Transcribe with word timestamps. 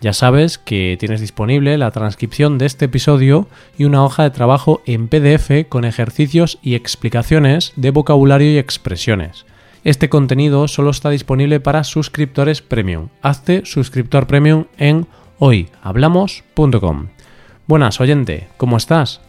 ya 0.00 0.12
sabes 0.12 0.58
que 0.58 0.96
tienes 1.00 1.20
disponible 1.20 1.78
la 1.78 1.90
transcripción 1.90 2.58
de 2.58 2.66
este 2.66 2.84
episodio 2.84 3.48
y 3.78 3.84
una 3.84 4.04
hoja 4.04 4.24
de 4.24 4.30
trabajo 4.30 4.82
en 4.84 5.08
PDF 5.08 5.68
con 5.68 5.84
ejercicios 5.84 6.58
y 6.62 6.74
explicaciones 6.74 7.72
de 7.76 7.90
vocabulario 7.90 8.52
y 8.52 8.58
expresiones. 8.58 9.46
Este 9.84 10.08
contenido 10.08 10.68
solo 10.68 10.90
está 10.90 11.10
disponible 11.10 11.60
para 11.60 11.84
suscriptores 11.84 12.60
premium. 12.60 13.08
Hazte 13.22 13.64
suscriptor 13.64 14.26
premium 14.26 14.64
en 14.78 15.06
hoyhablamos.com. 15.38 17.06
Buenas, 17.66 18.00
oyente, 18.00 18.48
¿cómo 18.56 18.76
estás? 18.76 19.20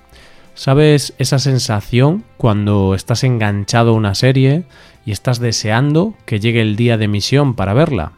¿Sabes 0.53 1.13
esa 1.19 1.39
sensación 1.39 2.23
cuando 2.37 2.95
estás 2.95 3.23
enganchado 3.23 3.91
a 3.91 3.95
una 3.95 4.15
serie 4.15 4.63
y 5.05 5.11
estás 5.11 5.39
deseando 5.39 6.15
que 6.25 6.39
llegue 6.39 6.61
el 6.61 6.75
día 6.75 6.97
de 6.97 7.05
emisión 7.05 7.53
para 7.53 7.73
verla? 7.73 8.13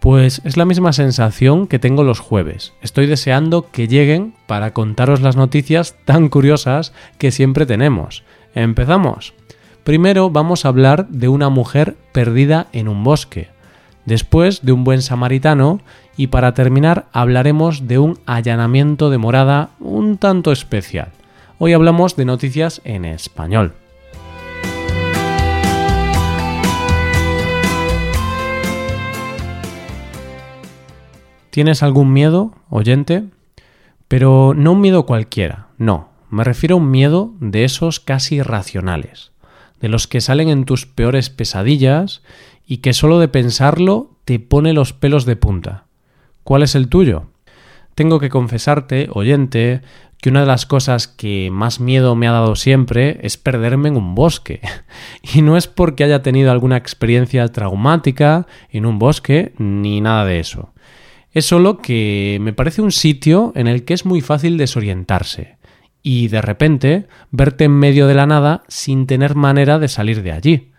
Pues 0.00 0.40
es 0.44 0.56
la 0.56 0.64
misma 0.64 0.92
sensación 0.92 1.66
que 1.66 1.78
tengo 1.78 2.04
los 2.04 2.20
jueves. 2.20 2.74
Estoy 2.82 3.06
deseando 3.06 3.70
que 3.70 3.88
lleguen 3.88 4.34
para 4.46 4.72
contaros 4.72 5.20
las 5.20 5.36
noticias 5.36 5.96
tan 6.04 6.28
curiosas 6.28 6.92
que 7.18 7.30
siempre 7.30 7.66
tenemos. 7.66 8.22
¿Empezamos? 8.54 9.34
Primero 9.84 10.30
vamos 10.30 10.64
a 10.64 10.68
hablar 10.68 11.08
de 11.08 11.28
una 11.28 11.48
mujer 11.48 11.96
perdida 12.12 12.66
en 12.72 12.88
un 12.88 13.04
bosque, 13.04 13.48
después 14.04 14.64
de 14.64 14.72
un 14.72 14.84
buen 14.84 15.00
samaritano 15.00 15.80
y 16.16 16.28
para 16.28 16.54
terminar 16.54 17.06
hablaremos 17.12 17.86
de 17.86 17.98
un 17.98 18.18
allanamiento 18.26 19.10
de 19.10 19.18
morada 19.18 19.70
un 19.78 20.18
tanto 20.18 20.52
especial. 20.52 21.10
Hoy 21.58 21.72
hablamos 21.72 22.16
de 22.16 22.24
noticias 22.24 22.80
en 22.84 23.04
español. 23.04 23.74
¿Tienes 31.56 31.82
algún 31.82 32.12
miedo, 32.12 32.52
oyente? 32.68 33.24
Pero 34.08 34.52
no 34.54 34.72
un 34.72 34.82
miedo 34.82 35.06
cualquiera, 35.06 35.68
no. 35.78 36.10
Me 36.28 36.44
refiero 36.44 36.74
a 36.74 36.78
un 36.80 36.90
miedo 36.90 37.32
de 37.40 37.64
esos 37.64 37.98
casi 37.98 38.34
irracionales, 38.34 39.32
de 39.80 39.88
los 39.88 40.06
que 40.06 40.20
salen 40.20 40.50
en 40.50 40.66
tus 40.66 40.84
peores 40.84 41.30
pesadillas 41.30 42.20
y 42.66 42.82
que 42.82 42.92
solo 42.92 43.18
de 43.18 43.28
pensarlo 43.28 44.10
te 44.26 44.38
pone 44.38 44.74
los 44.74 44.92
pelos 44.92 45.24
de 45.24 45.36
punta. 45.36 45.84
¿Cuál 46.44 46.62
es 46.62 46.74
el 46.74 46.90
tuyo? 46.90 47.30
Tengo 47.94 48.20
que 48.20 48.28
confesarte, 48.28 49.08
oyente, 49.14 49.80
que 50.20 50.28
una 50.28 50.40
de 50.40 50.46
las 50.46 50.66
cosas 50.66 51.08
que 51.08 51.48
más 51.50 51.80
miedo 51.80 52.16
me 52.16 52.28
ha 52.28 52.32
dado 52.32 52.54
siempre 52.54 53.18
es 53.22 53.38
perderme 53.38 53.88
en 53.88 53.96
un 53.96 54.14
bosque. 54.14 54.60
Y 55.34 55.40
no 55.40 55.56
es 55.56 55.68
porque 55.68 56.04
haya 56.04 56.20
tenido 56.20 56.50
alguna 56.52 56.76
experiencia 56.76 57.48
traumática 57.48 58.46
en 58.70 58.84
un 58.84 58.98
bosque, 58.98 59.54
ni 59.56 60.02
nada 60.02 60.26
de 60.26 60.38
eso. 60.38 60.74
Es 61.36 61.44
solo 61.44 61.76
que 61.76 62.38
me 62.40 62.54
parece 62.54 62.80
un 62.80 62.92
sitio 62.92 63.52
en 63.56 63.66
el 63.66 63.84
que 63.84 63.92
es 63.92 64.06
muy 64.06 64.22
fácil 64.22 64.56
desorientarse 64.56 65.58
y 66.02 66.28
de 66.28 66.40
repente 66.40 67.08
verte 67.30 67.64
en 67.64 67.72
medio 67.72 68.06
de 68.06 68.14
la 68.14 68.24
nada 68.24 68.62
sin 68.68 69.06
tener 69.06 69.34
manera 69.34 69.78
de 69.78 69.88
salir 69.88 70.22
de 70.22 70.32
allí. 70.32 70.72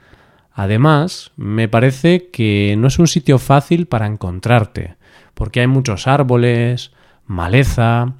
Además, 0.52 1.31
me 1.35 1.67
parece 1.67 2.31
que 2.31 2.73
no 2.75 2.88
es 2.88 2.97
un 2.97 3.06
sitio 3.06 3.38
fácil 3.38 3.85
para 3.85 4.07
encontrarte, 4.07 4.96
porque 5.35 5.59
hay 5.59 5.67
muchos 5.67 6.07
árboles, 6.07 6.91
maleza, 7.28 8.16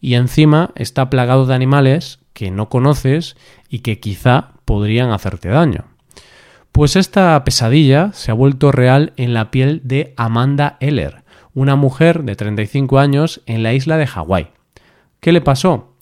y 0.00 0.14
encima 0.14 0.70
está 0.76 1.10
plagado 1.10 1.44
de 1.44 1.54
animales 1.54 2.20
que 2.32 2.50
no 2.50 2.70
conoces 2.70 3.36
y 3.68 3.80
que 3.80 4.00
quizá 4.00 4.52
podrían 4.64 5.10
hacerte 5.10 5.50
daño. 5.50 5.84
Pues 6.72 6.96
esta 6.96 7.44
pesadilla 7.44 8.14
se 8.14 8.30
ha 8.30 8.34
vuelto 8.34 8.72
real 8.72 9.12
en 9.18 9.34
la 9.34 9.50
piel 9.50 9.82
de 9.84 10.14
Amanda 10.16 10.78
Eller, 10.80 11.21
una 11.54 11.76
mujer 11.76 12.22
de 12.24 12.36
35 12.36 12.98
años 12.98 13.42
en 13.46 13.62
la 13.62 13.72
isla 13.72 13.96
de 13.96 14.06
Hawái. 14.06 14.48
¿Qué 15.20 15.32
le 15.32 15.40
pasó? 15.40 15.94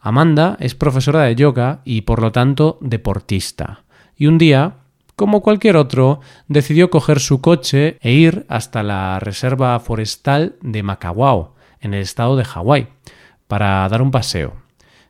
Amanda 0.00 0.56
es 0.60 0.74
profesora 0.74 1.22
de 1.22 1.34
yoga 1.34 1.80
y 1.84 2.02
por 2.02 2.20
lo 2.20 2.32
tanto 2.32 2.78
deportista. 2.80 3.84
Y 4.16 4.26
un 4.26 4.38
día, 4.38 4.76
como 5.16 5.42
cualquier 5.42 5.76
otro, 5.76 6.20
decidió 6.48 6.90
coger 6.90 7.20
su 7.20 7.40
coche 7.40 7.98
e 8.00 8.12
ir 8.12 8.46
hasta 8.48 8.82
la 8.82 9.18
reserva 9.20 9.78
forestal 9.80 10.56
de 10.62 10.82
Makawao, 10.82 11.54
en 11.80 11.94
el 11.94 12.02
estado 12.02 12.36
de 12.36 12.44
Hawái, 12.44 12.88
para 13.46 13.88
dar 13.88 14.02
un 14.02 14.10
paseo. 14.10 14.54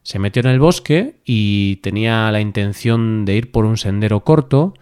Se 0.02 0.18
metió 0.18 0.40
en 0.40 0.48
el 0.48 0.60
bosque 0.60 1.20
y 1.24 1.76
tenía 1.76 2.30
la 2.30 2.40
intención 2.40 3.24
de 3.24 3.34
ir 3.36 3.50
por 3.50 3.64
un 3.64 3.76
sendero 3.76 4.20
corto, 4.20 4.74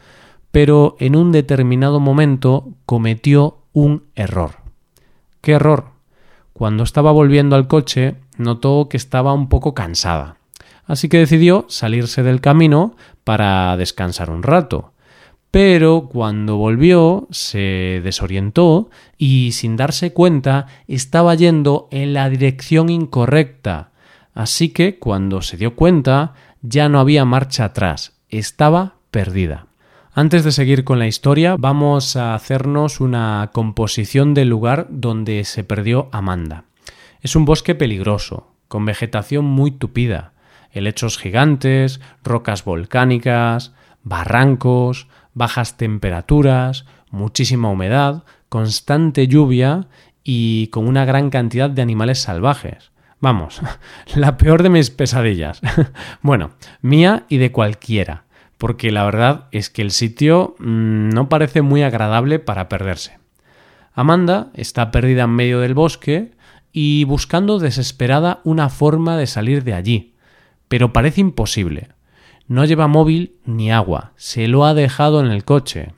pero 0.51 0.97
en 1.01 1.17
un 1.17 1.33
determinado 1.33 1.99
momento 1.99 2.69
cometió 2.87 3.59
un 3.73 4.05
error. 4.15 4.64
¡Qué 5.45 5.53
error! 5.53 5.91
Cuando 6.55 6.85
estaba 6.85 7.13
volviendo 7.13 7.55
al 7.55 7.69
coche, 7.69 8.15
notó 8.39 8.89
que 8.89 8.97
estaba 8.97 9.35
un 9.35 9.51
poco 9.51 9.75
cansada. 9.75 10.39
Así 10.87 11.11
que 11.11 11.19
decidió 11.19 11.67
salirse 11.69 12.23
del 12.23 12.41
camino 12.41 12.97
para 13.25 13.77
descansar 13.77 14.31
un 14.31 14.43
rato. 14.43 14.95
Pero 15.51 16.09
cuando 16.11 16.57
volvió 16.57 17.29
se 17.31 18.01
desorientó 18.03 18.89
y 19.19 19.53
sin 19.53 19.77
darse 19.77 20.15
cuenta 20.15 20.67
estaba 20.89 21.35
yendo 21.35 21.89
en 21.91 22.15
la 22.15 22.31
dirección 22.31 22.89
incorrecta. 22.89 23.91
Así 24.33 24.71
que 24.71 24.99
cuando 24.99 25.43
se 25.43 25.59
dio 25.59 25.77
cuenta 25.77 26.33
ya 26.63 26.89
no 26.89 27.01
había 27.01 27.27
marcha 27.27 27.67
atrás, 27.67 28.15
estaba 28.31 28.95
perdida. 29.11 29.67
Antes 30.17 30.45
de 30.45 30.53
seguir 30.53 30.85
con 30.85 31.01
la 31.01 31.09
historia, 31.09 31.57
vamos 31.59 32.15
a 32.15 32.37
hacernos 32.37 33.01
una 33.01 33.51
composición 33.53 34.33
del 34.33 34.49
lugar 34.49 34.87
donde 34.89 35.43
se 35.43 35.65
perdió 35.65 36.09
Amanda. 36.13 36.67
Es 37.21 37.35
un 37.35 37.45
bosque 37.45 37.75
peligroso, 37.75 38.55
con 38.69 38.85
vegetación 38.85 39.45
muy 39.45 39.73
tupida, 39.73 40.35
helechos 40.71 41.19
gigantes, 41.19 42.01
rocas 42.23 42.65
volcánicas, 42.65 43.75
barrancos, 44.05 45.09
bajas 45.33 45.77
temperaturas, 45.77 46.87
muchísima 47.11 47.69
humedad, 47.69 48.23
constante 48.49 49.27
lluvia 49.27 49.89
y 50.23 50.69
con 50.69 50.87
una 50.87 51.05
gran 51.05 51.29
cantidad 51.29 51.69
de 51.69 51.83
animales 51.83 52.21
salvajes. 52.21 52.93
Vamos, 53.19 53.61
la 54.15 54.37
peor 54.37 54.63
de 54.63 54.71
mis 54.71 54.91
pesadillas. 54.91 55.61
bueno, 56.23 56.51
mía 56.83 57.25
y 57.29 57.39
de 57.39 57.51
cualquiera 57.51 58.24
porque 58.65 58.91
la 58.91 59.05
verdad 59.05 59.45
es 59.51 59.69
que 59.69 59.83
el 59.83 59.91
sitio 59.91 60.55
mm, 60.59 61.11
no 61.11 61.29
parece 61.29 61.61
muy 61.61 61.83
agradable 61.83 62.39
para 62.39 62.71
perderse. 62.71 63.19
Amanda 63.93 64.53
está 64.55 64.91
perdida 64.91 65.25
en 65.25 65.33
medio 65.33 65.61
del 65.61 65.75
bosque 65.75 66.31
y 66.73 67.05
buscando 67.05 67.59
desesperada 67.59 68.41
una 68.43 68.71
forma 68.71 69.19
de 69.19 69.27
salir 69.27 69.65
de 69.65 69.75
allí, 69.75 70.15
pero 70.67 70.95
parece 70.95 71.21
imposible. 71.21 71.89
No 72.49 72.65
lleva 72.65 72.89
móvil 72.89 73.35
ni 73.45 73.71
agua, 73.71 74.13
se 74.17 74.49
lo 74.49 74.65
ha 74.65 74.73
dejado 74.73 75.21
en 75.21 75.31
el 75.31 75.45
coche. 75.45 75.93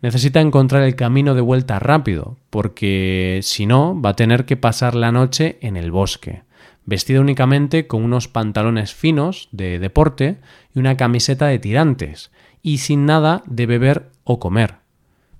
Necesita 0.00 0.40
encontrar 0.40 0.84
el 0.84 0.94
camino 0.94 1.34
de 1.34 1.40
vuelta 1.40 1.80
rápido, 1.80 2.36
porque 2.50 3.40
si 3.42 3.66
no 3.66 4.00
va 4.00 4.10
a 4.10 4.16
tener 4.16 4.44
que 4.44 4.56
pasar 4.56 4.94
la 4.94 5.10
noche 5.10 5.58
en 5.60 5.76
el 5.76 5.90
bosque 5.90 6.44
vestida 6.86 7.20
únicamente 7.20 7.86
con 7.86 8.02
unos 8.02 8.28
pantalones 8.28 8.94
finos 8.94 9.48
de 9.52 9.78
deporte 9.78 10.38
y 10.74 10.78
una 10.78 10.96
camiseta 10.96 11.46
de 11.46 11.58
tirantes, 11.58 12.30
y 12.62 12.78
sin 12.78 13.04
nada 13.04 13.42
de 13.46 13.66
beber 13.66 14.10
o 14.24 14.40
comer. 14.40 14.76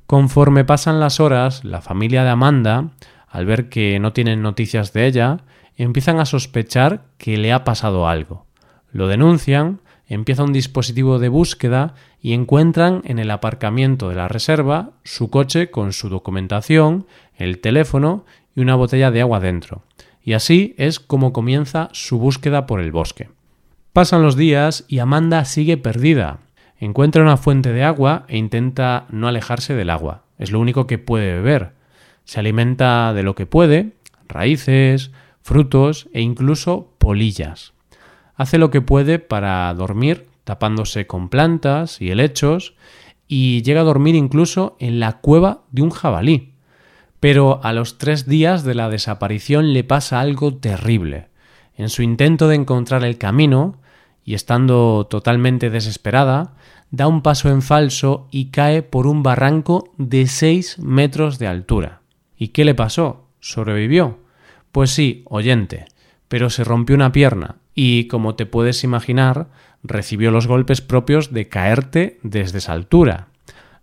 Conforme 0.07 0.65
pasan 0.65 1.01
las 1.01 1.19
horas, 1.19 1.65
la 1.65 1.81
familia 1.81 2.23
de 2.23 2.31
Amanda, 2.31 2.91
al 3.29 3.47
ver 3.47 3.69
que 3.69 3.99
no 3.99 4.13
tienen 4.13 4.43
noticias 4.43 4.93
de 4.93 5.07
ella, 5.07 5.39
empiezan 5.77 6.21
a 6.21 6.27
sospechar 6.27 7.05
que 7.19 7.37
le 7.37 7.53
ha 7.53 7.65
pasado 7.65 8.09
algo. 8.09 8.47
Lo 8.93 9.09
denuncian, 9.09 9.81
empieza 10.07 10.45
un 10.45 10.53
dispositivo 10.53 11.19
de 11.19 11.29
búsqueda 11.29 11.95
y 12.21 12.33
encuentran 12.33 13.03
en 13.05 13.19
el 13.19 13.31
aparcamiento 13.31 14.09
de 14.09 14.15
la 14.15 14.29
reserva 14.29 14.91
su 15.05 15.31
coche 15.31 15.71
con 15.71 15.93
su 15.93 16.09
documentación, 16.09 17.07
el 17.37 17.59
teléfono 17.59 18.25
y 18.55 18.61
una 18.61 18.75
botella 18.75 19.11
de 19.11 19.21
agua 19.21 19.41
dentro. 19.41 19.83
Y 20.27 20.33
así 20.33 20.75
es 20.77 20.99
como 20.99 21.33
comienza 21.33 21.89
su 21.93 22.19
búsqueda 22.19 22.67
por 22.67 22.81
el 22.81 22.91
bosque. 22.91 23.29
Pasan 23.93 24.23
los 24.23 24.37
días 24.37 24.85
y 24.89 24.99
Amanda 24.99 25.45
sigue 25.45 25.77
perdida. 25.77 26.41
Encuentra 26.79 27.23
una 27.23 27.37
fuente 27.37 27.73
de 27.73 27.85
agua 27.85 28.25
e 28.27 28.37
intenta 28.37 29.07
no 29.09 29.29
alejarse 29.29 29.75
del 29.75 29.89
agua. 29.89 30.25
Es 30.37 30.51
lo 30.51 30.59
único 30.59 30.89
que 30.89 30.99
puede 30.99 31.33
beber. 31.37 31.75
Se 32.25 32.41
alimenta 32.41 33.15
de 33.15 33.23
lo 33.23 33.37
que 33.37 33.47
puede, 33.47 33.93
raíces, 34.29 35.13
frutos 35.43 36.09
e 36.13 36.23
incluso 36.23 36.93
polillas. 36.99 37.73
Hace 38.35 38.59
lo 38.59 38.73
que 38.73 38.81
puede 38.81 39.21
para 39.21 39.73
dormir 39.75 40.27
tapándose 40.43 41.07
con 41.07 41.29
plantas 41.29 42.03
y 42.03 42.11
helechos 42.11 42.75
y 43.29 43.63
llega 43.63 43.83
a 43.83 43.85
dormir 43.85 44.17
incluso 44.17 44.77
en 44.81 44.99
la 44.99 45.21
cueva 45.21 45.63
de 45.71 45.83
un 45.83 45.91
jabalí. 45.91 46.56
Pero 47.21 47.61
a 47.63 47.73
los 47.73 47.99
tres 47.99 48.27
días 48.27 48.65
de 48.65 48.75
la 48.75 48.89
desaparición 48.89 49.73
le 49.73 49.85
pasa 49.85 50.21
algo 50.21 50.55
terrible. 50.55 51.29
En 51.77 51.89
su 51.89 52.03
intento 52.03 52.49
de 52.49 52.57
encontrar 52.57 53.05
el 53.05 53.19
camino, 53.19 53.79
y 54.27 54.35
estando 54.35 55.07
totalmente 55.09 55.71
desesperada, 55.71 56.55
da 56.91 57.07
un 57.07 57.23
paso 57.23 57.49
en 57.49 57.63
falso 57.63 58.27
y 58.31 58.47
cae 58.47 58.83
por 58.83 59.07
un 59.07 59.23
barranco 59.23 59.93
de 59.99 60.27
seis 60.27 60.79
metros 60.81 61.39
de 61.39 61.47
altura. 61.47 62.01
¿Y 62.37 62.49
qué 62.49 62.65
le 62.65 62.75
pasó? 62.75 63.29
¿Sobrevivió? 63.39 64.19
Pues 64.73 64.91
sí, 64.91 65.23
oyente, 65.27 65.87
pero 66.27 66.51
se 66.51 66.65
rompió 66.65 66.97
una 66.97 67.13
pierna 67.13 67.57
y, 67.73 68.09
como 68.09 68.35
te 68.35 68.47
puedes 68.47 68.83
imaginar, 68.83 69.49
recibió 69.85 70.33
los 70.33 70.49
golpes 70.49 70.81
propios 70.81 71.33
de 71.33 71.49
caerte 71.49 72.19
desde 72.23 72.59
esa 72.59 72.73
altura. 72.73 73.29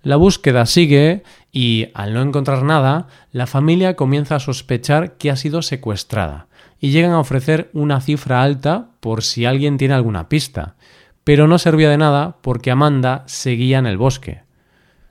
La 0.04 0.18
búsqueda 0.18 0.66
sigue 0.66 1.24
y, 1.54 1.88
al 1.94 2.14
no 2.14 2.22
encontrar 2.22 2.64
nada, 2.64 3.08
la 3.32 3.48
familia 3.48 3.96
comienza 3.96 4.36
a 4.36 4.40
sospechar 4.42 5.14
que 5.14 5.32
ha 5.32 5.38
sido 5.38 5.62
secuestrada 5.62 6.48
y 6.82 6.92
llegan 6.92 7.12
a 7.12 7.20
ofrecer 7.20 7.70
una 7.72 8.02
cifra 8.02 8.44
alta 8.44 8.90
por 9.00 9.24
si 9.24 9.46
alguien 9.46 9.78
tiene 9.78 9.94
alguna 9.94 10.28
pista. 10.28 10.76
Pero 11.24 11.48
no 11.48 11.58
servía 11.58 11.90
de 11.90 11.98
nada 11.98 12.36
porque 12.42 12.70
Amanda 12.70 13.24
seguía 13.28 13.80
en 13.80 13.86
el 13.86 13.98
bosque. 13.98 14.42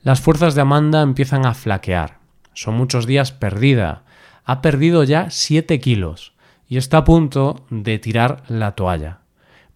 Las 0.03 0.21
fuerzas 0.21 0.53
de 0.53 0.61
Amanda 0.61 1.01
empiezan 1.01 1.47
a 1.47 1.55
flaquear. 1.55 2.19
Son 2.53 2.75
muchos 2.75 3.07
días 3.07 3.31
perdida. 3.31 4.03
Ha 4.45 4.61
perdido 4.61 5.03
ya 5.03 5.31
siete 5.31 5.79
kilos 5.79 6.33
y 6.67 6.77
está 6.77 6.97
a 6.97 7.03
punto 7.03 7.65
de 7.71 7.97
tirar 7.97 8.43
la 8.47 8.73
toalla. 8.73 9.21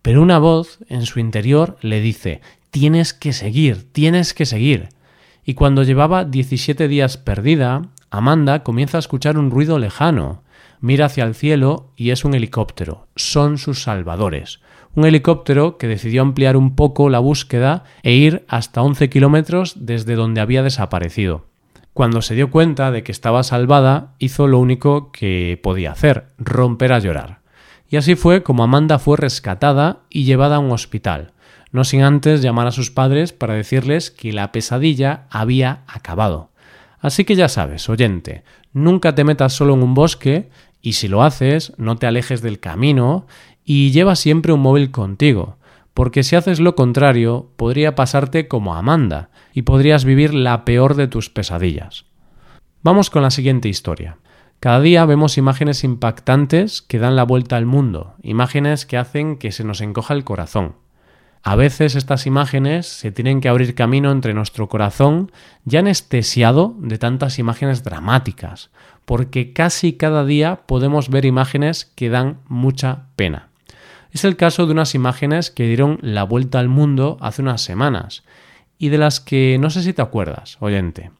Pero 0.03 0.21
una 0.21 0.37
voz 0.37 0.77
en 0.89 1.07
su 1.07 1.19
interior 1.19 1.77
le 1.81 2.01
dice 2.01 2.41
Tienes 2.69 3.15
que 3.15 3.33
seguir, 3.33 3.91
tienes 3.91 4.35
que 4.35 4.45
seguir. 4.45 4.89
Y 5.49 5.53
cuando 5.53 5.83
llevaba 5.83 6.25
17 6.25 6.89
días 6.89 7.15
perdida, 7.15 7.83
Amanda 8.11 8.63
comienza 8.63 8.97
a 8.97 8.99
escuchar 8.99 9.37
un 9.37 9.49
ruido 9.49 9.79
lejano. 9.79 10.43
Mira 10.81 11.05
hacia 11.05 11.23
el 11.23 11.35
cielo 11.35 11.93
y 11.95 12.09
es 12.09 12.25
un 12.25 12.33
helicóptero. 12.33 13.07
Son 13.15 13.57
sus 13.57 13.81
salvadores. 13.81 14.59
Un 14.93 15.05
helicóptero 15.05 15.77
que 15.77 15.87
decidió 15.87 16.21
ampliar 16.21 16.57
un 16.57 16.75
poco 16.75 17.09
la 17.09 17.19
búsqueda 17.19 17.85
e 18.03 18.11
ir 18.11 18.43
hasta 18.49 18.81
11 18.81 19.09
kilómetros 19.09 19.85
desde 19.85 20.15
donde 20.15 20.41
había 20.41 20.63
desaparecido. 20.63 21.45
Cuando 21.93 22.21
se 22.21 22.35
dio 22.35 22.51
cuenta 22.51 22.91
de 22.91 23.03
que 23.03 23.13
estaba 23.13 23.41
salvada, 23.43 24.15
hizo 24.19 24.47
lo 24.47 24.59
único 24.59 25.13
que 25.13 25.57
podía 25.63 25.93
hacer, 25.93 26.27
romper 26.37 26.91
a 26.91 26.99
llorar. 26.99 27.39
Y 27.89 27.95
así 27.95 28.15
fue 28.15 28.43
como 28.43 28.65
Amanda 28.65 28.99
fue 28.99 29.15
rescatada 29.15 30.01
y 30.09 30.25
llevada 30.25 30.57
a 30.57 30.59
un 30.59 30.71
hospital, 30.71 31.31
no 31.71 31.83
sin 31.83 32.03
antes 32.03 32.41
llamar 32.41 32.67
a 32.67 32.71
sus 32.71 32.91
padres 32.91 33.33
para 33.33 33.53
decirles 33.53 34.11
que 34.11 34.33
la 34.33 34.51
pesadilla 34.51 35.25
había 35.29 35.83
acabado. 35.87 36.51
Así 36.99 37.25
que 37.25 37.35
ya 37.35 37.49
sabes, 37.49 37.89
oyente, 37.89 38.43
nunca 38.73 39.15
te 39.15 39.23
metas 39.23 39.53
solo 39.53 39.73
en 39.73 39.83
un 39.83 39.93
bosque 39.93 40.49
y 40.81 40.93
si 40.93 41.07
lo 41.07 41.23
haces, 41.23 41.73
no 41.77 41.97
te 41.97 42.07
alejes 42.07 42.41
del 42.41 42.59
camino 42.59 43.27
y 43.63 43.91
lleva 43.91 44.15
siempre 44.15 44.53
un 44.53 44.61
móvil 44.61 44.91
contigo, 44.91 45.57
porque 45.93 46.23
si 46.23 46.35
haces 46.35 46.59
lo 46.59 46.75
contrario, 46.75 47.51
podría 47.57 47.95
pasarte 47.95 48.47
como 48.47 48.75
Amanda, 48.75 49.29
y 49.57 49.63
podrías 49.63 50.05
vivir 50.05 50.35
la 50.35 50.65
peor 50.65 50.93
de 50.93 51.07
tus 51.07 51.31
pesadillas. 51.31 52.05
Vamos 52.83 53.09
con 53.09 53.23
la 53.23 53.31
siguiente 53.31 53.69
historia. 53.69 54.19
Cada 54.59 54.79
día 54.79 55.03
vemos 55.05 55.39
imágenes 55.39 55.83
impactantes 55.83 56.83
que 56.83 56.99
dan 56.99 57.15
la 57.15 57.23
vuelta 57.23 57.57
al 57.57 57.65
mundo, 57.65 58.13
imágenes 58.21 58.85
que 58.85 58.97
hacen 58.97 59.37
que 59.37 59.51
se 59.51 59.63
nos 59.63 59.81
encoja 59.81 60.13
el 60.13 60.23
corazón. 60.23 60.75
A 61.49 61.55
veces 61.55 61.95
estas 61.95 62.27
imágenes 62.27 62.87
se 62.87 63.09
tienen 63.09 63.39
que 63.39 63.47
abrir 63.47 63.73
camino 63.73 64.11
entre 64.11 64.33
nuestro 64.33 64.67
corazón 64.67 65.31
ya 65.63 65.79
anestesiado 65.79 66.75
de 66.77 66.97
tantas 66.97 67.39
imágenes 67.39 67.85
dramáticas, 67.85 68.69
porque 69.05 69.53
casi 69.53 69.93
cada 69.93 70.25
día 70.25 70.63
podemos 70.65 71.09
ver 71.09 71.23
imágenes 71.23 71.85
que 71.85 72.09
dan 72.09 72.41
mucha 72.49 73.05
pena. 73.15 73.47
Es 74.11 74.25
el 74.25 74.35
caso 74.35 74.65
de 74.65 74.73
unas 74.73 74.93
imágenes 74.93 75.49
que 75.49 75.67
dieron 75.67 75.99
la 76.01 76.23
vuelta 76.23 76.59
al 76.59 76.67
mundo 76.67 77.15
hace 77.21 77.43
unas 77.43 77.61
semanas 77.61 78.25
y 78.77 78.89
de 78.89 78.97
las 78.97 79.21
que 79.21 79.57
no 79.57 79.69
sé 79.69 79.83
si 79.83 79.93
te 79.93 80.01
acuerdas, 80.01 80.57
oyente. 80.59 81.11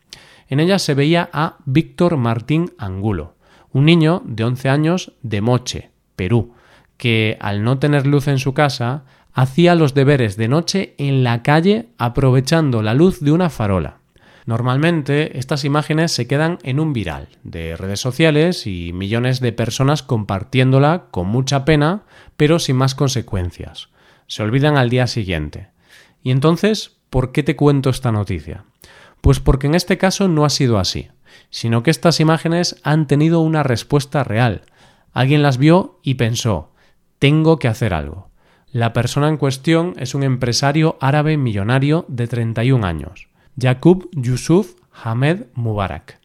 En 0.50 0.60
ellas 0.60 0.82
se 0.82 0.94
veía 0.94 1.30
a 1.32 1.56
Víctor 1.64 2.18
Martín 2.18 2.74
Angulo, 2.78 3.36
un 3.72 3.86
niño 3.86 4.24
de 4.26 4.44
11 4.44 4.68
años 4.68 5.14
de 5.22 5.40
Moche, 5.40 5.90
Perú, 6.18 6.54
que 6.98 7.38
al 7.40 7.64
no 7.64 7.80
tener 7.80 8.06
luz 8.06 8.28
en 8.28 8.40
su 8.40 8.54
casa, 8.54 9.06
hacía 9.38 9.74
los 9.76 9.94
deberes 9.94 10.36
de 10.36 10.50
noche 10.50 10.96
en 10.98 11.24
la 11.24 11.44
calle 11.44 11.88
aprovechando 11.98 12.82
la 12.82 12.94
luz 12.94 13.22
de 13.22 13.32
una 13.32 13.50
farola. 13.50 14.00
Normalmente 14.46 15.40
estas 15.40 15.64
imágenes 15.64 16.12
se 16.12 16.28
quedan 16.28 16.60
en 16.64 16.82
un 16.82 16.92
viral 16.92 17.30
de 17.44 17.78
redes 17.78 18.02
sociales 18.02 18.68
y 18.68 18.92
millones 18.92 19.40
de 19.40 19.54
personas 19.54 20.04
compartiéndola 20.04 21.06
con 21.12 21.28
mucha 21.28 21.64
pena, 21.64 22.04
pero 22.36 22.60
sin 22.60 22.76
más 22.76 22.96
consecuencias. 22.96 23.88
Se 24.28 24.44
olvidan 24.44 24.78
al 24.78 24.90
día 24.90 25.08
siguiente. 25.08 25.70
Y 26.22 26.32
entonces, 26.32 26.98
¿Por 27.10 27.32
qué 27.32 27.44
te 27.44 27.56
cuento 27.56 27.90
esta 27.90 28.12
noticia? 28.12 28.66
Pues 29.22 29.40
porque 29.40 29.68
en 29.68 29.76
este 29.76 29.98
caso 29.98 30.28
no 30.28 30.46
ha 30.46 30.50
sido 30.50 30.78
así, 30.78 31.10
sino 31.50 31.82
que 31.82 31.92
estas 31.92 32.20
imágenes 32.20 32.80
han 32.84 33.08
tenido 33.08 33.40
una 33.40 33.64
respuesta 33.64 34.24
real. 34.24 34.64
Alguien 35.14 35.42
las 35.42 35.58
vio 35.58 36.00
y 36.04 36.16
pensó, 36.16 36.74
tengo 37.20 37.60
que 37.60 37.68
hacer 37.68 37.94
algo. 37.94 38.27
La 38.78 38.94
persona 38.94 39.28
en 39.28 39.38
cuestión 39.38 39.96
es 39.98 40.14
un 40.14 40.22
empresario 40.22 41.00
árabe 41.02 41.36
millonario 41.36 42.06
de 42.10 42.28
31 42.28 42.86
años, 42.86 43.28
Yaqub 43.56 44.08
Yusuf 44.12 44.76
Hamed 44.92 45.48
Mubarak, 45.56 46.20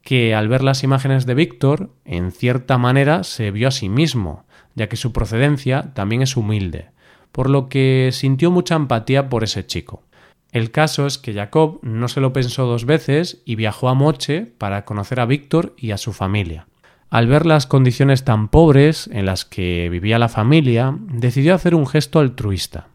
que 0.00 0.34
al 0.34 0.48
ver 0.48 0.64
las 0.64 0.82
imágenes 0.82 1.26
de 1.26 1.34
Víctor, 1.34 1.90
en 2.06 2.32
cierta 2.32 2.78
manera 2.78 3.24
se 3.24 3.50
vio 3.50 3.68
a 3.68 3.72
sí 3.72 3.90
mismo, 3.90 4.46
ya 4.74 4.88
que 4.88 4.96
su 4.96 5.12
procedencia 5.12 5.92
también 5.92 6.22
es 6.22 6.38
humilde, 6.38 6.86
por 7.30 7.50
lo 7.50 7.68
que 7.68 8.08
sintió 8.10 8.50
mucha 8.50 8.74
empatía 8.74 9.28
por 9.28 9.44
ese 9.44 9.66
chico. 9.66 10.02
El 10.50 10.70
caso 10.70 11.06
es 11.06 11.18
que 11.18 11.34
Jacob 11.34 11.78
no 11.82 12.08
se 12.08 12.22
lo 12.22 12.32
pensó 12.32 12.64
dos 12.64 12.86
veces 12.86 13.42
y 13.44 13.54
viajó 13.54 13.90
a 13.90 13.94
Moche 13.94 14.50
para 14.56 14.86
conocer 14.86 15.20
a 15.20 15.26
Víctor 15.26 15.74
y 15.76 15.90
a 15.90 15.98
su 15.98 16.14
familia. 16.14 16.68
Al 17.10 17.26
ver 17.26 17.46
las 17.46 17.66
condiciones 17.66 18.24
tan 18.24 18.48
pobres 18.48 19.08
en 19.12 19.26
las 19.26 19.44
que 19.44 19.88
vivía 19.88 20.18
la 20.18 20.28
familia, 20.28 20.96
decidió 20.98 21.54
hacer 21.54 21.74
un 21.74 21.86
gesto 21.86 22.18
altruista. 22.18 22.88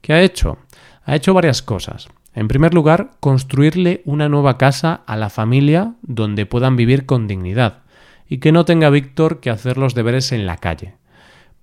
¿Qué 0.00 0.12
ha 0.12 0.22
hecho? 0.22 0.58
Ha 1.04 1.16
hecho 1.16 1.34
varias 1.34 1.62
cosas. 1.62 2.08
En 2.34 2.48
primer 2.48 2.72
lugar, 2.72 3.10
construirle 3.20 4.02
una 4.04 4.28
nueva 4.28 4.56
casa 4.56 5.02
a 5.06 5.16
la 5.16 5.30
familia 5.30 5.94
donde 6.02 6.46
puedan 6.46 6.76
vivir 6.76 7.04
con 7.04 7.26
dignidad 7.26 7.82
y 8.28 8.38
que 8.38 8.52
no 8.52 8.64
tenga 8.64 8.88
Víctor 8.90 9.40
que 9.40 9.50
hacer 9.50 9.76
los 9.76 9.94
deberes 9.94 10.32
en 10.32 10.46
la 10.46 10.56
calle. 10.56 10.94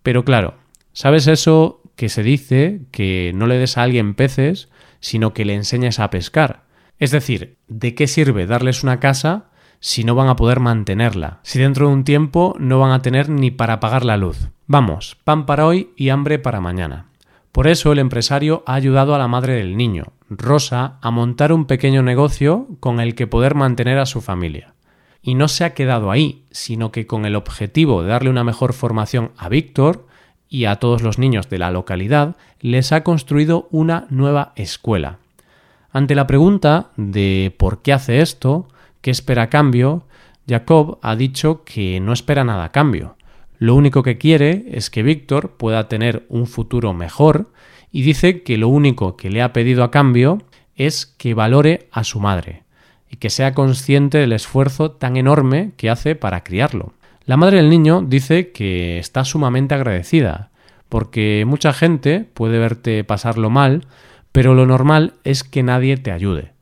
Pero 0.03 0.25
claro, 0.25 0.55
¿sabes 0.91 1.27
eso 1.27 1.81
que 1.95 2.09
se 2.09 2.21
dice 2.21 2.81
que 2.91 3.31
no 3.33 3.47
le 3.47 3.57
des 3.57 3.77
a 3.77 3.83
alguien 3.83 4.13
peces 4.13 4.69
sino 4.99 5.33
que 5.33 5.45
le 5.45 5.55
enseñes 5.55 5.99
a 5.99 6.09
pescar. 6.09 6.63
Es 6.99 7.11
decir, 7.11 7.57
¿de 7.67 7.95
qué 7.95 8.07
sirve 8.07 8.47
darles 8.47 8.83
una 8.83 8.99
casa 8.99 9.45
si 9.79 10.03
no 10.03 10.15
van 10.15 10.29
a 10.29 10.35
poder 10.35 10.59
mantenerla? 10.59 11.39
Si 11.43 11.59
dentro 11.59 11.87
de 11.87 11.93
un 11.93 12.03
tiempo 12.03 12.55
no 12.59 12.79
van 12.79 12.91
a 12.91 13.01
tener 13.01 13.29
ni 13.29 13.51
para 13.51 13.79
pagar 13.79 14.05
la 14.05 14.17
luz. 14.17 14.49
Vamos, 14.65 15.17
pan 15.23 15.45
para 15.45 15.65
hoy 15.65 15.91
y 15.95 16.09
hambre 16.09 16.39
para 16.39 16.61
mañana. 16.61 17.05
Por 17.51 17.67
eso 17.67 17.91
el 17.91 17.99
empresario 17.99 18.63
ha 18.65 18.75
ayudado 18.75 19.15
a 19.15 19.17
la 19.17 19.27
madre 19.27 19.53
del 19.53 19.77
niño, 19.77 20.13
Rosa, 20.29 20.97
a 21.01 21.11
montar 21.11 21.51
un 21.51 21.65
pequeño 21.65 22.03
negocio 22.03 22.67
con 22.79 22.99
el 22.99 23.15
que 23.15 23.27
poder 23.27 23.55
mantener 23.55 23.97
a 23.97 24.05
su 24.05 24.21
familia. 24.21 24.73
Y 25.21 25.35
no 25.35 25.47
se 25.47 25.63
ha 25.63 25.73
quedado 25.73 26.11
ahí, 26.11 26.43
sino 26.51 26.91
que 26.91 27.07
con 27.07 27.25
el 27.25 27.35
objetivo 27.35 28.03
de 28.03 28.09
darle 28.09 28.29
una 28.29 28.43
mejor 28.43 28.73
formación 28.73 29.31
a 29.37 29.49
Víctor, 29.49 30.05
y 30.49 30.65
a 30.65 30.77
todos 30.77 31.01
los 31.01 31.17
niños 31.19 31.49
de 31.49 31.57
la 31.57 31.71
localidad 31.71 32.35
les 32.59 32.91
ha 32.91 33.03
construido 33.03 33.67
una 33.71 34.07
nueva 34.09 34.53
escuela. 34.55 35.17
Ante 35.91 36.15
la 36.15 36.27
pregunta 36.27 36.91
de 36.95 37.53
por 37.57 37.81
qué 37.81 37.93
hace 37.93 38.21
esto, 38.21 38.67
qué 39.01 39.11
espera 39.11 39.43
a 39.43 39.49
cambio, 39.49 40.05
Jacob 40.47 40.99
ha 41.01 41.15
dicho 41.15 41.63
que 41.63 41.99
no 41.99 42.13
espera 42.13 42.43
nada 42.43 42.65
a 42.65 42.71
cambio. 42.71 43.17
Lo 43.59 43.75
único 43.75 44.03
que 44.03 44.17
quiere 44.17 44.65
es 44.71 44.89
que 44.89 45.03
Víctor 45.03 45.57
pueda 45.57 45.87
tener 45.87 46.25
un 46.29 46.47
futuro 46.47 46.93
mejor 46.93 47.51
y 47.91 48.03
dice 48.03 48.43
que 48.43 48.57
lo 48.57 48.67
único 48.67 49.17
que 49.17 49.29
le 49.29 49.41
ha 49.41 49.53
pedido 49.53 49.83
a 49.83 49.91
cambio 49.91 50.39
es 50.75 51.05
que 51.05 51.33
valore 51.33 51.87
a 51.91 52.03
su 52.03 52.19
madre 52.19 52.63
y 53.09 53.17
que 53.17 53.29
sea 53.29 53.53
consciente 53.53 54.19
del 54.19 54.33
esfuerzo 54.33 54.91
tan 54.91 55.17
enorme 55.17 55.71
que 55.77 55.89
hace 55.89 56.15
para 56.15 56.43
criarlo. 56.43 56.93
La 57.25 57.37
madre 57.37 57.57
del 57.57 57.69
niño 57.69 58.03
dice 58.05 58.51
que 58.51 58.99
está 58.99 59.25
sumamente 59.25 59.75
agradecida, 59.75 60.51
porque 60.87 61.43
mucha 61.47 61.73
gente 61.73 62.25
puede 62.33 62.59
verte 62.59 63.03
pasarlo 63.03 63.49
mal, 63.49 63.85
pero 64.31 64.53
lo 64.53 64.65
normal 64.65 65.13
es 65.23 65.43
que 65.43 65.63
nadie 65.63 65.97
te 65.97 66.11
ayude. 66.11 66.53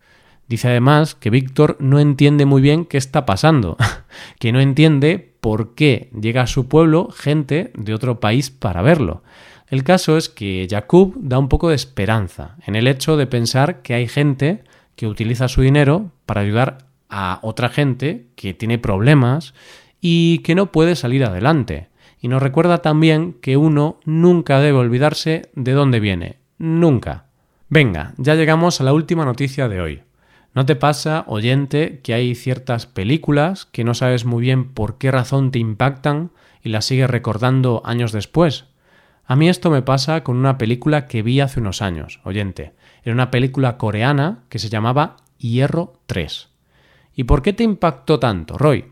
Dice 0.48 0.68
además 0.68 1.16
que 1.16 1.30
Víctor 1.30 1.78
no 1.80 2.00
entiende 2.00 2.46
muy 2.46 2.62
bien 2.62 2.86
qué 2.86 2.98
está 2.98 3.26
pasando, 3.26 3.78
que 4.40 4.52
no 4.52 4.60
entiende 4.60 5.34
por 5.42 5.74
qué 5.76 6.10
llega 6.20 6.44
a 6.44 6.48
su 6.48 6.68
pueblo 6.68 7.10
gente 7.10 7.72
de 7.76 7.94
otro 7.94 8.20
país 8.20 8.52
para 8.52 8.82
verlo. 8.82 9.24
El 9.68 9.84
caso 9.84 10.18
es 10.18 10.30
que 10.30 10.68
Jacob 10.70 11.14
da 11.18 11.40
un 11.40 11.50
poco 11.50 11.70
de 11.70 11.76
esperanza 11.76 12.58
en 12.66 12.76
el 12.76 12.88
hecho 12.88 13.18
de 13.18 13.26
pensar 13.26 13.82
que 13.82 13.96
hay 13.96 14.08
gente 14.08 14.64
que 14.96 15.08
utiliza 15.08 15.48
su 15.48 15.62
dinero 15.62 16.12
para 16.26 16.42
ayudar 16.42 16.86
a 17.10 17.40
otra 17.42 17.70
gente 17.70 18.28
que 18.36 18.54
tiene 18.54 18.78
problemas 18.78 19.54
y 20.02 20.40
que 20.40 20.56
no 20.56 20.72
puede 20.72 20.96
salir 20.96 21.24
adelante. 21.26 21.88
Y 22.22 22.28
nos 22.28 22.42
recuerda 22.42 22.82
también 22.82 23.34
que 23.42 23.58
uno 23.58 24.00
nunca 24.06 24.60
debe 24.60 24.78
olvidarse 24.78 25.50
de 25.54 25.72
dónde 25.74 26.00
viene. 26.00 26.38
Nunca. 26.58 27.26
Venga, 27.70 28.14
ya 28.18 28.36
llegamos 28.36 28.80
a 28.80 28.84
la 28.84 28.94
última 28.94 29.26
noticia 29.26 29.68
de 29.68 29.82
hoy. 29.82 30.02
¿No 30.56 30.66
te 30.66 30.78
pasa, 30.78 31.26
oyente, 31.28 32.00
que 32.02 32.14
hay 32.14 32.34
ciertas 32.34 32.86
películas 32.86 33.66
que 33.66 33.84
no 33.84 33.94
sabes 33.94 34.24
muy 34.24 34.42
bien 34.42 34.70
por 34.70 34.98
qué 34.98 35.12
razón 35.12 35.52
te 35.52 35.60
impactan 35.60 36.32
y 36.64 36.70
las 36.70 36.86
sigues 36.86 37.10
recordando 37.10 37.82
años 37.84 38.14
después? 38.14 38.64
A 39.26 39.36
mí 39.36 39.50
esto 39.50 39.70
me 39.70 39.82
pasa 39.82 40.24
con 40.24 40.38
una 40.38 40.58
película 40.58 41.08
que 41.08 41.24
vi 41.24 41.42
hace 41.42 41.60
unos 41.60 41.82
años, 41.82 42.22
oyente. 42.24 42.72
Era 43.04 43.14
una 43.14 43.32
película 43.32 43.78
coreana 43.78 44.46
que 44.48 44.60
se 44.60 44.70
llamaba 44.70 45.18
Hierro 45.40 46.00
3. 46.06 46.48
¿Y 47.18 47.26
por 47.26 47.42
qué 47.42 47.52
te 47.52 47.66
impactó 47.66 48.18
tanto, 48.18 48.58
Roy? 48.58 48.86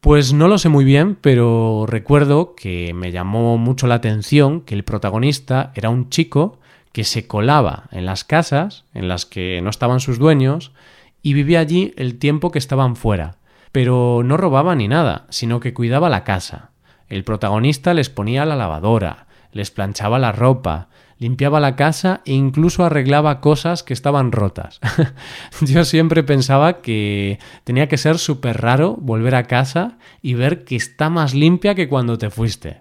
Pues 0.00 0.32
no 0.32 0.48
lo 0.48 0.56
sé 0.56 0.70
muy 0.70 0.86
bien, 0.86 1.14
pero 1.20 1.84
recuerdo 1.86 2.54
que 2.54 2.94
me 2.94 3.12
llamó 3.12 3.58
mucho 3.58 3.86
la 3.86 3.96
atención 3.96 4.62
que 4.62 4.74
el 4.74 4.84
protagonista 4.84 5.72
era 5.74 5.90
un 5.90 6.08
chico 6.08 6.58
que 6.96 7.04
se 7.04 7.26
colaba 7.26 7.90
en 7.92 8.06
las 8.06 8.24
casas 8.24 8.86
en 8.94 9.06
las 9.06 9.26
que 9.26 9.60
no 9.60 9.68
estaban 9.68 10.00
sus 10.00 10.18
dueños 10.18 10.72
y 11.20 11.34
vivía 11.34 11.60
allí 11.60 11.92
el 11.98 12.18
tiempo 12.18 12.50
que 12.50 12.58
estaban 12.58 12.96
fuera. 12.96 13.36
Pero 13.70 14.22
no 14.24 14.38
robaba 14.38 14.74
ni 14.74 14.88
nada, 14.88 15.26
sino 15.28 15.60
que 15.60 15.74
cuidaba 15.74 16.08
la 16.08 16.24
casa. 16.24 16.70
El 17.10 17.22
protagonista 17.22 17.92
les 17.92 18.08
ponía 18.08 18.46
la 18.46 18.56
lavadora, 18.56 19.26
les 19.52 19.70
planchaba 19.70 20.18
la 20.18 20.32
ropa, 20.32 20.88
limpiaba 21.18 21.60
la 21.60 21.76
casa 21.76 22.22
e 22.24 22.32
incluso 22.32 22.82
arreglaba 22.82 23.42
cosas 23.42 23.82
que 23.82 23.92
estaban 23.92 24.32
rotas. 24.32 24.80
Yo 25.60 25.84
siempre 25.84 26.22
pensaba 26.22 26.80
que 26.80 27.38
tenía 27.64 27.88
que 27.88 27.98
ser 27.98 28.16
súper 28.16 28.62
raro 28.62 28.96
volver 28.98 29.34
a 29.34 29.44
casa 29.44 29.98
y 30.22 30.32
ver 30.32 30.64
que 30.64 30.76
está 30.76 31.10
más 31.10 31.34
limpia 31.34 31.74
que 31.74 31.90
cuando 31.90 32.16
te 32.16 32.30
fuiste. 32.30 32.80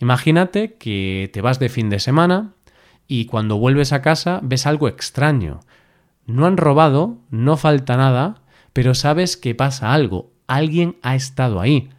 Imagínate 0.00 0.74
que 0.74 1.30
te 1.32 1.40
vas 1.42 1.60
de 1.60 1.68
fin 1.68 1.90
de 1.90 2.00
semana 2.00 2.54
y 3.08 3.26
cuando 3.26 3.58
vuelves 3.58 3.92
a 3.92 4.02
casa 4.02 4.40
ves 4.42 4.66
algo 4.66 4.88
extraño. 4.88 5.60
No 6.26 6.46
han 6.46 6.56
robado, 6.56 7.18
no 7.30 7.56
falta 7.56 7.96
nada, 7.96 8.42
pero 8.72 8.94
sabes 8.94 9.36
que 9.36 9.54
pasa 9.54 9.92
algo. 9.92 10.30
Alguien 10.46 10.96
ha 11.02 11.14
estado 11.14 11.60
ahí. 11.60 11.90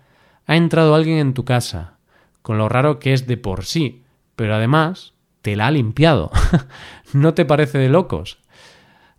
Ha 0.46 0.56
entrado 0.56 0.96
alguien 0.96 1.18
en 1.18 1.34
tu 1.34 1.46
casa, 1.46 1.98
con 2.42 2.58
lo 2.58 2.70
raro 2.70 3.00
que 3.00 3.14
es 3.14 3.28
de 3.28 3.38
por 3.38 3.66
sí, 3.66 4.04
pero 4.36 4.56
además 4.56 5.14
te 5.42 5.56
la 5.56 5.68
ha 5.68 5.72
limpiado. 5.72 6.32
¿No 7.14 7.34
te 7.34 7.46
parece 7.46 7.78
de 7.78 7.90
locos? 7.90 8.40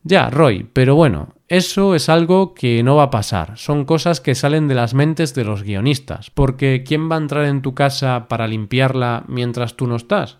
Ya, 0.03 0.29
Roy, 0.29 0.69
pero 0.73 0.95
bueno, 0.97 1.35
eso 1.49 1.95
es 1.95 2.11
algo 2.11 2.53
que 2.53 2.83
no 2.83 2.97
va 2.97 3.05
a 3.05 3.11
pasar. 3.11 3.57
Son 3.57 3.85
cosas 3.87 4.21
que 4.21 4.35
salen 4.35 4.69
de 4.69 4.75
las 4.75 4.93
mentes 4.93 5.35
de 5.35 5.45
los 5.45 5.63
guionistas, 5.63 6.31
porque 6.31 6.85
¿quién 6.87 7.11
va 7.11 7.15
a 7.15 7.21
entrar 7.21 7.47
en 7.47 7.63
tu 7.63 7.75
casa 7.75 8.27
para 8.29 8.47
limpiarla 8.47 9.25
mientras 9.29 9.77
tú 9.77 9.87
no 9.87 9.97
estás? 9.97 10.39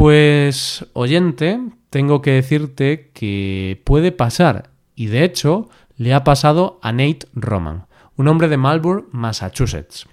Pues, 0.00 0.86
oyente, 0.94 1.60
tengo 1.90 2.22
que 2.22 2.30
decirte 2.30 3.10
que 3.12 3.82
puede 3.84 4.12
pasar, 4.12 4.70
y 4.94 5.08
de 5.08 5.24
hecho 5.24 5.68
le 5.98 6.14
ha 6.14 6.24
pasado 6.24 6.80
a 6.80 6.90
Nate 6.90 7.28
Roman, 7.34 7.84
un 8.16 8.26
hombre 8.26 8.48
de 8.48 8.56
Marlborough, 8.56 9.10
Massachusetts. 9.12 10.06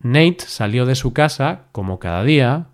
Nate 0.00 0.40
salió 0.40 0.86
de 0.86 0.94
su 0.94 1.12
casa, 1.12 1.64
como 1.72 1.98
cada 1.98 2.24
día, 2.24 2.68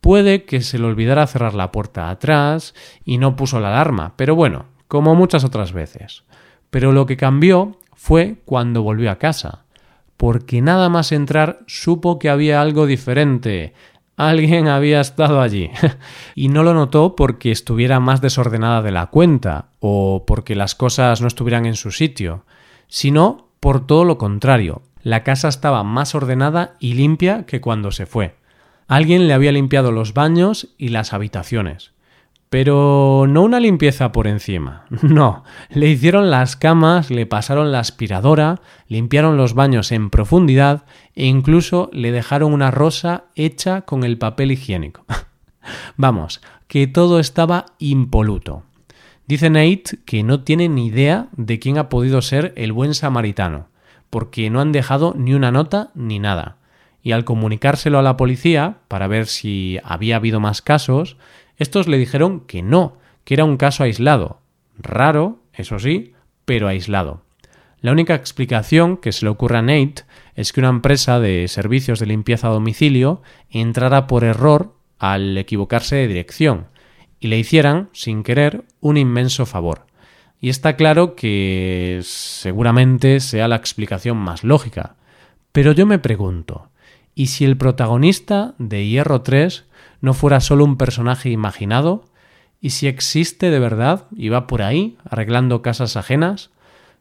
Puede 0.00 0.44
que 0.44 0.60
se 0.60 0.80
le 0.80 0.86
olvidara 0.86 1.24
cerrar 1.28 1.54
la 1.54 1.70
puerta 1.70 2.10
atrás 2.10 2.74
y 3.04 3.18
no 3.18 3.36
puso 3.36 3.60
la 3.60 3.68
alarma, 3.68 4.14
pero 4.16 4.34
bueno, 4.34 4.64
como 4.88 5.14
muchas 5.14 5.44
otras 5.44 5.72
veces. 5.72 6.24
Pero 6.70 6.90
lo 6.90 7.06
que 7.06 7.16
cambió 7.16 7.76
fue 7.94 8.42
cuando 8.44 8.82
volvió 8.82 9.12
a 9.12 9.18
casa, 9.18 9.66
porque 10.16 10.62
nada 10.62 10.88
más 10.88 11.12
entrar 11.12 11.60
supo 11.68 12.18
que 12.18 12.28
había 12.28 12.60
algo 12.60 12.86
diferente. 12.86 13.72
Alguien 14.18 14.68
había 14.68 15.00
estado 15.00 15.40
allí. 15.40 15.70
y 16.34 16.48
no 16.48 16.62
lo 16.62 16.74
notó 16.74 17.16
porque 17.16 17.50
estuviera 17.50 18.00
más 18.00 18.20
desordenada 18.20 18.82
de 18.82 18.90
la 18.90 19.06
cuenta 19.06 19.70
o 19.80 20.24
porque 20.26 20.54
las 20.54 20.74
cosas 20.74 21.22
no 21.22 21.28
estuvieran 21.28 21.64
en 21.64 21.76
su 21.76 21.90
sitio, 21.90 22.44
sino 22.88 23.48
por 23.60 23.86
todo 23.86 24.04
lo 24.04 24.18
contrario. 24.18 24.82
La 25.02 25.22
casa 25.22 25.48
estaba 25.48 25.84
más 25.84 26.14
ordenada 26.14 26.74
y 26.80 26.94
limpia 26.94 27.46
que 27.46 27.62
cuando 27.62 27.92
se 27.92 28.04
fue. 28.04 28.34
Alguien 28.88 29.28
le 29.28 29.34
había 29.34 29.52
limpiado 29.52 29.92
los 29.92 30.12
baños 30.12 30.74
y 30.76 30.88
las 30.88 31.12
habitaciones. 31.12 31.92
Pero 32.48 33.26
no 33.28 33.42
una 33.42 33.60
limpieza 33.60 34.12
por 34.12 34.26
encima. 34.26 34.84
No, 35.02 35.44
le 35.70 35.88
hicieron 35.88 36.30
las 36.30 36.56
camas, 36.56 37.10
le 37.10 37.26
pasaron 37.26 37.72
la 37.72 37.80
aspiradora, 37.80 38.60
limpiaron 38.86 39.36
los 39.36 39.54
baños 39.54 39.92
en 39.92 40.10
profundidad 40.10 40.84
e 41.14 41.26
incluso 41.26 41.90
le 41.92 42.12
dejaron 42.12 42.52
una 42.52 42.70
rosa 42.70 43.24
hecha 43.34 43.82
con 43.82 44.04
el 44.04 44.18
papel 44.18 44.52
higiénico. 44.52 45.04
Vamos, 45.96 46.40
que 46.66 46.86
todo 46.86 47.20
estaba 47.20 47.66
impoluto. 47.78 48.62
Dice 49.26 49.50
Nate 49.50 49.98
que 50.06 50.22
no 50.22 50.40
tiene 50.40 50.68
ni 50.68 50.86
idea 50.86 51.28
de 51.36 51.58
quién 51.58 51.76
ha 51.76 51.88
podido 51.90 52.22
ser 52.22 52.54
el 52.56 52.72
buen 52.72 52.94
samaritano, 52.94 53.68
porque 54.08 54.48
no 54.48 54.60
han 54.60 54.72
dejado 54.72 55.14
ni 55.16 55.34
una 55.34 55.50
nota 55.50 55.90
ni 55.94 56.18
nada 56.18 56.57
y 57.02 57.12
al 57.12 57.24
comunicárselo 57.24 57.98
a 57.98 58.02
la 58.02 58.16
policía 58.16 58.78
para 58.88 59.06
ver 59.06 59.26
si 59.26 59.78
había 59.84 60.16
habido 60.16 60.40
más 60.40 60.62
casos, 60.62 61.16
estos 61.56 61.88
le 61.88 61.98
dijeron 61.98 62.40
que 62.40 62.62
no, 62.62 62.98
que 63.24 63.34
era 63.34 63.44
un 63.44 63.56
caso 63.56 63.84
aislado. 63.84 64.40
Raro, 64.78 65.40
eso 65.52 65.78
sí, 65.78 66.12
pero 66.44 66.68
aislado. 66.68 67.22
La 67.80 67.92
única 67.92 68.14
explicación 68.14 68.96
que 68.96 69.12
se 69.12 69.24
le 69.24 69.30
ocurre 69.30 69.58
a 69.58 69.62
Nate 69.62 70.02
es 70.34 70.52
que 70.52 70.60
una 70.60 70.68
empresa 70.68 71.20
de 71.20 71.46
servicios 71.48 72.00
de 72.00 72.06
limpieza 72.06 72.48
a 72.48 72.52
domicilio 72.52 73.22
entrara 73.50 74.06
por 74.06 74.24
error 74.24 74.74
al 74.98 75.36
equivocarse 75.38 75.96
de 75.96 76.08
dirección 76.08 76.66
y 77.20 77.28
le 77.28 77.38
hicieran, 77.38 77.88
sin 77.92 78.22
querer, 78.22 78.64
un 78.80 78.96
inmenso 78.96 79.46
favor. 79.46 79.86
Y 80.40 80.48
está 80.48 80.76
claro 80.76 81.14
que 81.16 82.00
seguramente 82.02 83.20
sea 83.20 83.48
la 83.48 83.56
explicación 83.56 84.16
más 84.16 84.44
lógica. 84.44 84.96
Pero 85.52 85.72
yo 85.72 85.86
me 85.86 85.98
pregunto, 85.98 86.70
¿Y 87.18 87.26
si 87.26 87.44
el 87.44 87.56
protagonista 87.56 88.54
de 88.58 88.86
Hierro 88.86 89.22
3 89.22 89.64
no 90.00 90.14
fuera 90.14 90.38
solo 90.38 90.64
un 90.64 90.76
personaje 90.76 91.30
imaginado? 91.30 92.04
¿Y 92.60 92.70
si 92.70 92.86
existe 92.86 93.50
de 93.50 93.58
verdad 93.58 94.04
y 94.14 94.28
va 94.28 94.46
por 94.46 94.62
ahí 94.62 94.96
arreglando 95.04 95.60
casas 95.60 95.96
ajenas? 95.96 96.50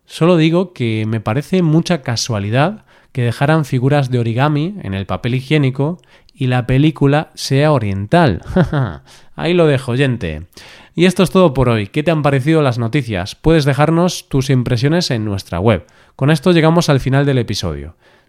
Solo 0.07 0.36
digo 0.36 0.74
que 0.74 1.05
me 1.05 1.19
parece 1.19 1.62
mucha 1.62 2.01
casualidad 2.01 2.83
que 3.12 3.21
dejaran 3.21 3.63
figuras 3.63 4.09
de 4.09 4.17
origami 4.17 4.77
en 4.81 4.95
el 4.95 5.05
papel 5.05 5.36
higiénico 5.36 6.01
y 6.33 6.47
la 6.47 6.65
película 6.65 7.29
sea 7.36 7.71
oriental. 7.71 8.41
Ahí 9.36 9.53
lo 9.53 9.67
dejo, 9.67 9.95
gente. 9.95 10.47
Y 10.95 11.05
esto 11.05 11.21
es 11.21 11.29
todo 11.29 11.53
por 11.53 11.69
hoy. 11.69 11.89
¿Qué 11.89 12.01
te 12.01 12.09
han 12.09 12.24
parecido 12.24 12.63
las 12.63 12.79
noticias? 12.79 13.36
Puedes 13.36 13.65
dejarnos 13.65 14.29
tus 14.29 14.50
impresiones 14.50 15.12
en 15.12 15.25
nuestra 15.25 15.59
web. 15.59 15.86
Con 16.15 16.31
esto 16.31 16.53
llegamos 16.53 16.89
al 16.89 17.01
final 17.01 17.24
del 17.27 17.38
episodio. 17.38 17.95